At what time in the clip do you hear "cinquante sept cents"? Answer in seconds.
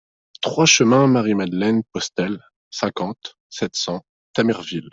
2.71-4.03